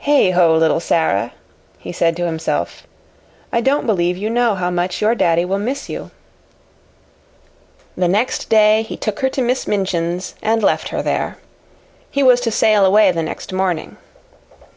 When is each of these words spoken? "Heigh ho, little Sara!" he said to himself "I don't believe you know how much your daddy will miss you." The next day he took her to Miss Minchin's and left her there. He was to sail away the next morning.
"Heigh 0.00 0.32
ho, 0.32 0.56
little 0.56 0.80
Sara!" 0.80 1.32
he 1.78 1.92
said 1.92 2.16
to 2.16 2.26
himself 2.26 2.84
"I 3.52 3.60
don't 3.60 3.86
believe 3.86 4.16
you 4.16 4.28
know 4.28 4.56
how 4.56 4.70
much 4.70 5.00
your 5.00 5.14
daddy 5.14 5.44
will 5.44 5.60
miss 5.60 5.88
you." 5.88 6.10
The 7.96 8.08
next 8.08 8.48
day 8.48 8.82
he 8.82 8.96
took 8.96 9.20
her 9.20 9.28
to 9.28 9.40
Miss 9.40 9.68
Minchin's 9.68 10.34
and 10.42 10.64
left 10.64 10.88
her 10.88 11.00
there. 11.00 11.38
He 12.10 12.24
was 12.24 12.40
to 12.40 12.50
sail 12.50 12.84
away 12.84 13.12
the 13.12 13.22
next 13.22 13.52
morning. 13.52 13.98